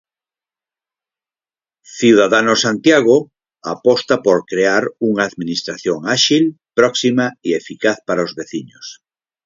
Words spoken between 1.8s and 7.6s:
Ciudadanos Santiago aposta por crear unha administración áxil, próxima e